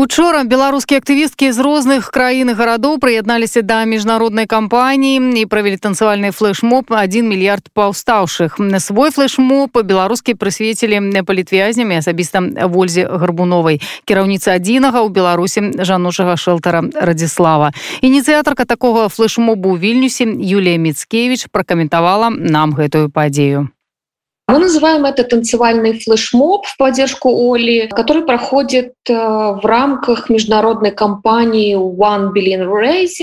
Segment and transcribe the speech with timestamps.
[0.00, 6.32] Учора беларускія актывісткі з розных краін і гарадоў прыядналіся да міжнароднай кампаніі і правялі танцавальны
[6.36, 15.00] флэшмоб 1 мільярд паўстаўшых на свой флэшмоб беларускі прысвецілі палітвязнямі асабіста вользе гарбуновай кіраўніца адзінага
[15.00, 17.72] ў беларусі жаночага шэлтара радзіслава
[18.04, 23.72] ініцыятарка такога флэшмобу ў вільнюсе Юлія міцкевич пракаментавала нам гэтую падзею
[24.47, 31.77] Мы называем это танцевальный флешмоб в поддержку Оли, который проходит э, в рамках международной кампании
[31.77, 32.67] One Billion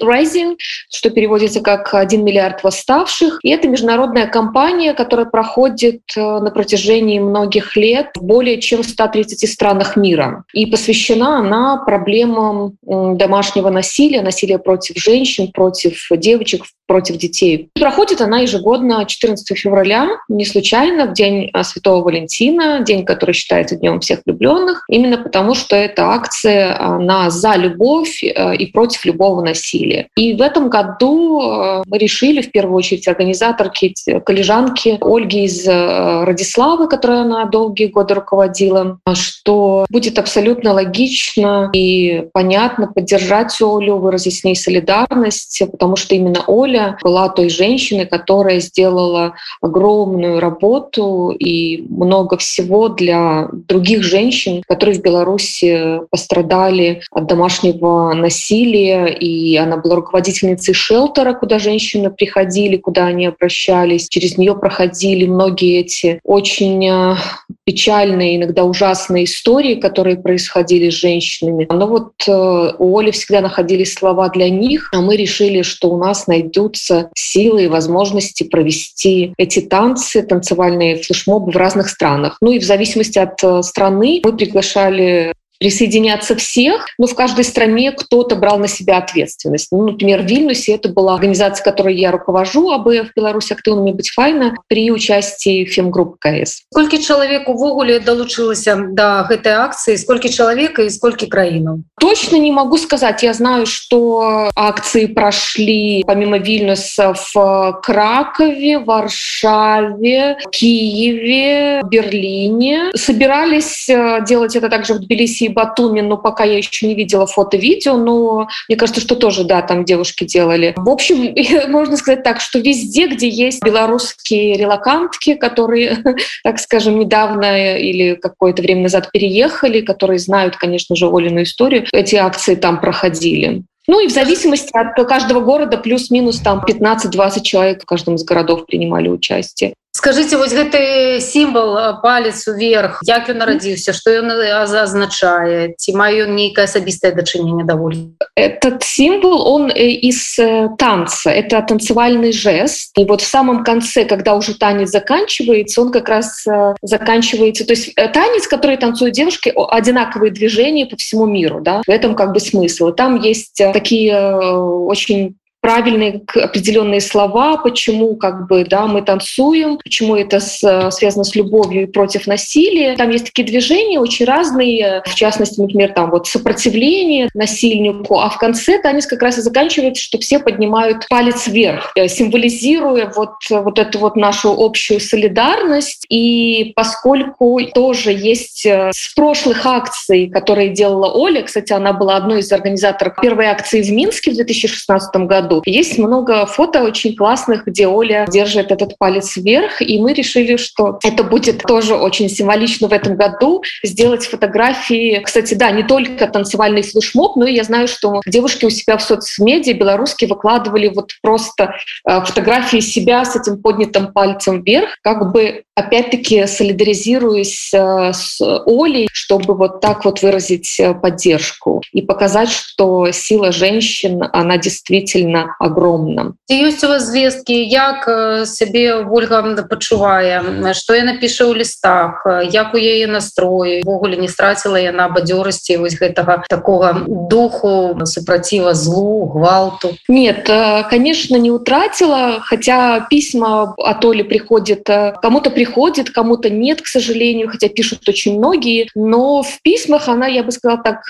[0.00, 0.56] Rising,
[0.90, 3.38] что переводится как 1 миллиард восставших.
[3.44, 9.48] И это международная кампания, которая проходит э, на протяжении многих лет в более чем 130
[9.48, 10.44] странах мира.
[10.52, 17.70] И посвящена она проблемам домашнего насилия, насилия против женщин, против девочек, против детей.
[17.74, 24.00] Проходит она ежегодно 14 февраля, не случайно, день а, Святого Валентина, день, который считается днем
[24.00, 29.42] всех влюбленных, именно потому что это акция а, на за любовь э, и против любого
[29.42, 30.08] насилия.
[30.16, 36.24] И в этом году э, мы решили, в первую очередь, организаторки, коллежанки Ольги из э,
[36.24, 44.36] Радиславы, которая она долгие годы руководила, что будет абсолютно логично и понятно поддержать Олю, выразить
[44.36, 51.34] с ней солидарность, потому что именно Оля была той женщиной, которая сделала огромную работу работу
[51.38, 59.06] и много всего для других женщин, которые в Беларуси пострадали от домашнего насилия.
[59.06, 64.08] И она была руководительницей шелтера, куда женщины приходили, куда они обращались.
[64.08, 67.16] Через нее проходили многие эти очень э,
[67.64, 71.66] печальные, иногда ужасные истории, которые происходили с женщинами.
[71.70, 75.98] Но вот э, у Оли всегда находились слова для них, а мы решили, что у
[75.98, 82.36] нас найдутся силы и возможности провести эти танцы, танцевальные флешмобы в разных странах.
[82.40, 87.92] Ну и в зависимости от э, страны мы приглашали присоединяться всех, но в каждой стране
[87.92, 89.68] кто-то брал на себя ответственность.
[89.70, 94.56] Ну, например, в Вильнюсе это была организация, которой я руковожу, АБФ Беларусь активными быть файна
[94.66, 96.62] при участии фемгрупп КС.
[96.72, 101.78] Сколько человек увогуле долучилось до этой акции, сколько человек и сколько краинов?
[102.00, 103.22] Точно не могу сказать.
[103.22, 112.90] Я знаю, что акции прошли помимо Вильнюса в Кракове, Варшаве, Киеве, Берлине.
[112.96, 117.96] Собирались э, делать это также в Тбилиси Батуми, но пока я еще не видела фото-видео,
[117.96, 120.74] но мне кажется, что тоже, да, там девушки делали.
[120.76, 121.34] В общем,
[121.70, 126.02] можно сказать так, что везде, где есть белорусские релакантки, которые,
[126.44, 132.16] так скажем, недавно или какое-то время назад переехали, которые знают, конечно же, Олину историю, эти
[132.16, 133.62] акции там проходили.
[133.88, 138.66] Ну и в зависимости от каждого города плюс-минус там 15-20 человек в каждом из городов
[138.66, 145.95] принимали участие скажите вось гэты сімвал палец уверх як ён нарадзіўся что ён азначае ці
[145.97, 150.37] маю нейкае асабістае дачыненне даволі этот символ он из
[150.77, 156.09] танца это танцевальный жест и вот в самом конце когда уже танец заканчивается он как
[156.09, 156.45] раз
[156.83, 162.13] заканчивается то есть танец который танцуют девушки одинаковые движения по всему миру да в этом
[162.13, 168.86] как бы смысл и там есть такие очень правильные определенные слова, почему как бы, да,
[168.88, 172.96] мы танцуем, почему это с, связано с любовью и против насилия.
[172.96, 178.38] Там есть такие движения очень разные, в частности, например, там вот сопротивление насильнику, а в
[178.38, 183.78] конце танец как раз и заканчивается, что все поднимают палец вверх, э, символизируя вот, вот
[183.78, 186.06] эту вот нашу общую солидарность.
[186.08, 192.40] И поскольку тоже есть э, с прошлых акций, которые делала Оля, кстати, она была одной
[192.40, 195.62] из организаторов первой акции в Минске в 2016 году, году.
[195.66, 200.98] Есть много фото очень классных, где Оля держит этот палец вверх, и мы решили, что
[201.02, 205.20] это будет тоже очень символично в этом году сделать фотографии.
[205.24, 209.74] Кстати, да, не только танцевальный флешмоб, но я знаю, что девушки у себя в соцмедиа
[209.74, 211.74] белорусские выкладывали вот просто
[212.08, 219.08] э, фотографии себя с этим поднятым пальцем вверх, как бы опять-таки солидаризируясь э, с Олей,
[219.12, 226.37] чтобы вот так вот выразить э, поддержку и показать, что сила женщин, она действительно огромным
[226.47, 228.05] ці ёсць у вас звесткі як
[228.45, 234.79] сябе ольга пачувае что я напішу ў лістах як у яе настроі ввогуле не страціла
[234.79, 240.49] яна бадзёрасці вось гэтага такого духу супраціва злу гвалту нет
[240.89, 244.87] конечно не утратила хотя письма от Оли приходит
[245.21, 250.43] кому-то приходит кому-то нет к сожалению хотя пишут очень многие но в письмах она я
[250.43, 251.03] бы сказала так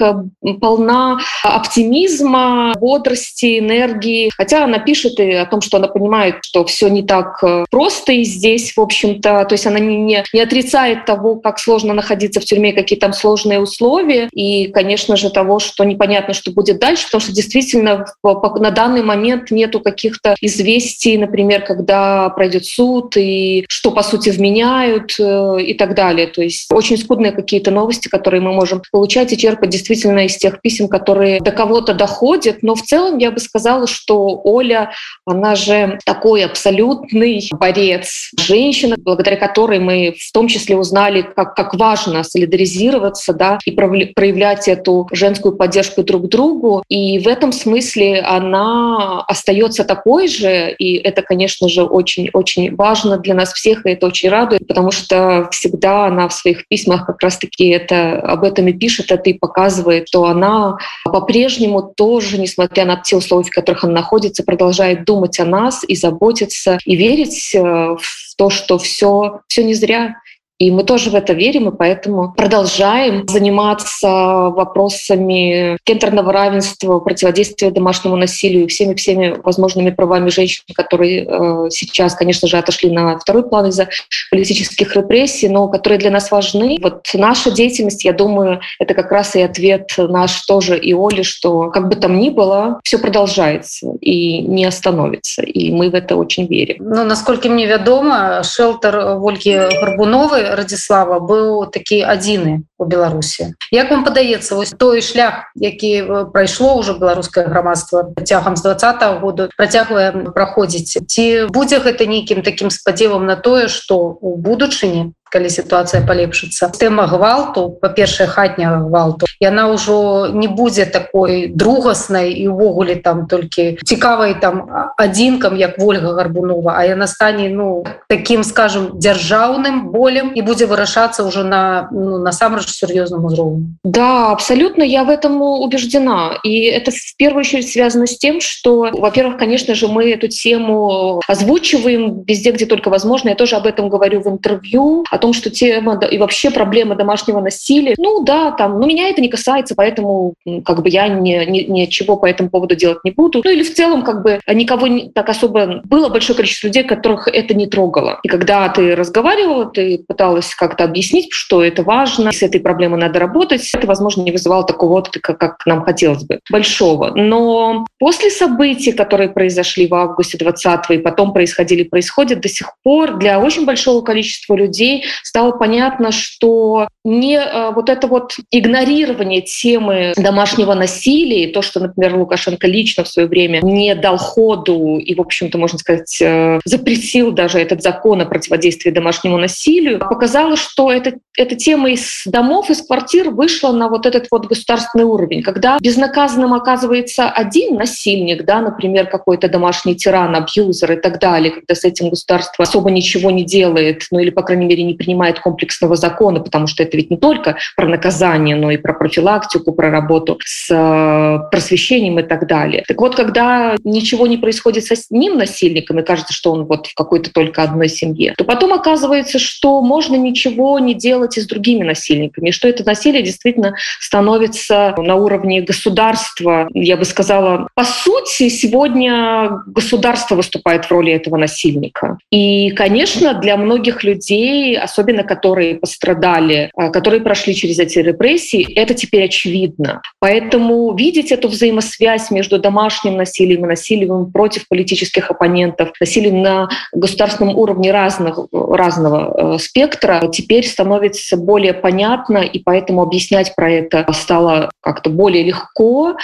[0.61, 6.88] полна оптимизма бодрости энергии Хотя она пишет и о том, что она понимает, что все
[6.88, 11.04] не так э, просто и здесь, в общем-то, то есть она не, не, не отрицает
[11.04, 15.84] того, как сложно находиться в тюрьме, какие там сложные условия, и, конечно же, того, что
[15.84, 22.28] непонятно, что будет дальше, потому что действительно на данный момент нету каких-то известий, например, когда
[22.30, 26.26] пройдет суд и что, по сути, вменяют э, и так далее.
[26.26, 30.60] То есть очень скудные какие-то новости, которые мы можем получать и черпать действительно из тех
[30.60, 32.62] писем, которые до кого-то доходят.
[32.62, 34.90] Но в целом я бы сказала, что Оля,
[35.26, 41.74] она же такой абсолютный борец, женщина, благодаря которой мы в том числе узнали, как, как
[41.74, 46.82] важно солидаризироваться да, и проявлять эту женскую поддержку друг другу.
[46.88, 53.34] И в этом смысле она остается такой же, и это, конечно же, очень-очень важно для
[53.34, 57.68] нас всех, и это очень радует, потому что всегда она в своих письмах как раз-таки
[57.68, 63.16] это, об этом и пишет, это и показывает, что она по-прежнему тоже, несмотря на те
[63.16, 68.36] условия, в которых она находится, продолжает думать о нас и заботиться, и верить э, в
[68.36, 70.16] то, что все, все не зря.
[70.58, 78.16] И мы тоже в это верим, и поэтому продолжаем заниматься вопросами гендерного равенства, противодействия домашнему
[78.16, 83.88] насилию, всеми-всеми возможными правами женщин, которые э, сейчас, конечно же, отошли на второй план из-за
[84.30, 86.78] политических репрессий, но которые для нас важны.
[86.80, 91.70] Вот наша деятельность, я думаю, это как раз и ответ наш тоже и Оли, что
[91.70, 95.42] как бы там ни было, все продолжается и не остановится.
[95.42, 96.76] И мы в это очень верим.
[96.80, 103.54] Ну, насколько мне ведомо, шелтер Ольги Горбуновой радзіслава быў такі адзіны у беларусі.
[103.70, 109.48] Як вам падаецца вось той шлях які прайшло ўжо беларускае грамадства цягам з двадцатого году
[109.56, 110.98] працягвае праходзіць?
[111.06, 117.08] Ці будзе гэта нейкім такім спадзевам на тое что у будучыні калі сітуацыя палепшыцца тэма
[117.08, 124.36] гвалту па-першае хатняга гвалту яна ўжо не будзе такой другаснай і увогуле там толькі цікавай
[124.44, 124.68] там
[125.00, 131.24] адзінкам як ольга гарбунова а яна стане ну таким скажем дзяржаўным болем і будзе вырашацца
[131.24, 137.16] ўжо на ну, насамрэч серьезным узроўню да абсолютно я в этом убеждена и это в
[137.16, 142.66] первую очередь связано с тем что во-первых конечно же мы эту тему озвучиваем везде где
[142.66, 146.50] только возможно я тоже об этом говорю в интервью о том, что тема и вообще
[146.50, 150.34] проблема домашнего насилия, ну да, там, ну меня это не касается, поэтому
[150.64, 153.42] как бы я ни, ни, ничего по этому поводу делать не буду.
[153.44, 155.82] Ну или в целом как бы никого не, так особо...
[155.84, 158.18] Было большое количество людей, которых это не трогало.
[158.22, 163.18] И когда ты разговаривала, ты пыталась как-то объяснить, что это важно, с этой проблемой надо
[163.18, 167.12] работать, это, возможно, не вызывало такого отклика, как нам хотелось бы, большого.
[167.14, 173.18] Но после событий, которые произошли в августе 20 и потом происходили, происходят до сих пор
[173.18, 180.12] для очень большого количества людей стало понятно, что не э, вот это вот игнорирование темы
[180.16, 185.20] домашнего насилия, то, что, например, Лукашенко лично в свое время не дал ходу и, в
[185.20, 191.14] общем-то, можно сказать, э, запретил даже этот закон о противодействии домашнему насилию, показало, что это,
[191.36, 196.54] эта тема из домов, из квартир вышла на вот этот вот государственный уровень, когда безнаказанным
[196.54, 202.10] оказывается один насильник, да, например, какой-то домашний тиран, абьюзер и так далее, когда с этим
[202.10, 206.66] государство особо ничего не делает, ну или, по крайней мере, не принимает комплексного закона, потому
[206.66, 211.50] что это ведь не только про наказание, но и про профилактику, про работу с э,
[211.50, 212.82] просвещением и так далее.
[212.88, 216.94] Так вот, когда ничего не происходит с ним насильником, и кажется, что он вот в
[216.94, 221.84] какой-то только одной семье, то потом оказывается, что можно ничего не делать и с другими
[221.84, 228.48] насильниками, и что это насилие действительно становится на уровне государства, я бы сказала, по сути,
[228.48, 232.18] сегодня государство выступает в роли этого насильника.
[232.30, 238.94] И, конечно, для многих людей, особенно которые пострадали, а, которые прошли через эти репрессии, это
[238.94, 240.02] теперь очевидно.
[240.18, 247.56] Поэтому видеть эту взаимосвязь между домашним насилием и насилием против политических оппонентов, насилием на государственном
[247.56, 254.70] уровне разных, разного э, спектра теперь становится более понятно, и поэтому объяснять про это стало
[254.80, 256.14] как-то более легко,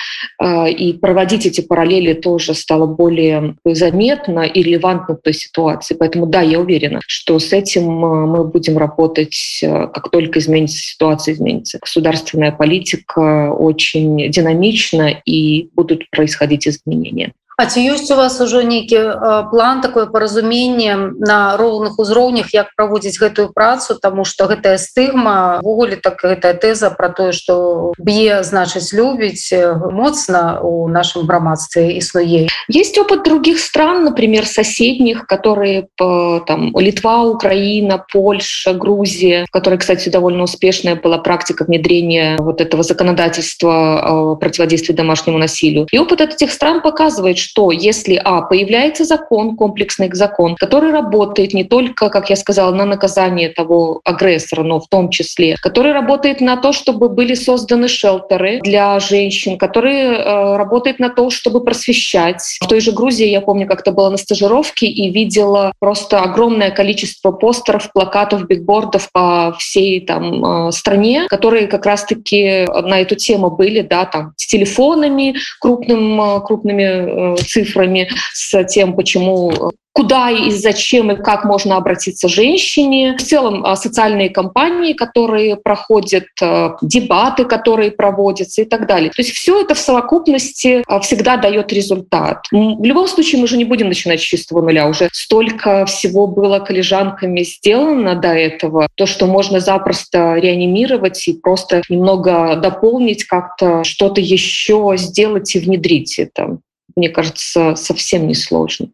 [0.41, 5.97] э, и проводить эти параллели тоже стало более заметно и релевантно в той ситуации.
[5.99, 10.39] Поэтому да, я уверена, что с этим э, мы будем будем работать, э, как только
[10.39, 11.79] изменится ситуация, изменится.
[11.81, 17.33] Государственная политика очень динамична и будут происходить изменения.
[17.59, 23.19] А ці ёсць у вас ужо нейкі план такое паразуменне на роўных узроўнях як праводзіць
[23.19, 23.99] гэтую працу?
[23.99, 30.87] Тому что гэтая стыгмавогуле так гэтая тэза про тое что б'е значыць любіць моцна у
[30.87, 32.47] нашем грамадстве існуе.
[32.71, 40.11] Есть опыт других стран например соседних которые по там литва украина польша грузия которая кстати
[40.11, 45.89] довольно успешная была практика внедрения вот этого законодательства противодействия домашнему насилию.
[45.91, 51.65] И опыт этих стран показывает что если а появляется закон комплексный закон который работает не
[51.65, 56.57] только как я сказала на наказание того агрессора но в том числе который работает на
[56.57, 62.59] то чтобы были созданы шелтеры для женщин которые э, работает на то чтобы просвещать.
[62.61, 67.33] В той же Грузии я помню как-то было на стажировке и видела просто огромное количество
[67.33, 73.51] постеров плакатов бигбордов по всей там э, стране которые как раз таки на эту тему
[73.51, 80.53] были да там с телефонами крупным э, крупными э, цифрами с тем почему куда и
[80.53, 83.17] зачем и как можно обратиться женщине.
[83.19, 89.11] В целом а, социальные кампании, которые проходят, а, дебаты, которые проводятся и так далее.
[89.11, 92.47] То есть все это в совокупности а, всегда дает результат.
[92.53, 94.87] В любом случае мы же не будем начинать с чистого нуля.
[94.87, 98.87] Уже столько всего было коллежанками сделано до этого.
[98.95, 106.21] То, что можно запросто реанимировать и просто немного дополнить, как-то что-то еще сделать и внедрить
[106.21, 106.59] это
[106.98, 108.90] Мне кажется, совсем не сложно.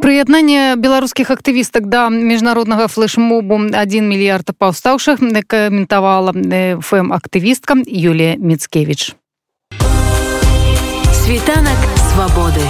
[0.00, 6.32] Прыяднанне беларускіх актывістак да міжнароднага флешмобу 1 мільярд паўстаўшых каментавала
[6.80, 9.14] фм актывістка Юлія Мецкевич.
[11.12, 11.76] Світанак
[12.08, 12.64] свабоды.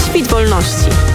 [0.00, 1.13] Świt wolności.